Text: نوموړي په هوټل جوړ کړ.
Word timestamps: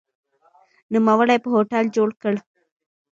نوموړي 0.93 1.37
په 1.43 1.49
هوټل 1.53 1.85
جوړ 1.95 2.09
کړ. 2.21 2.35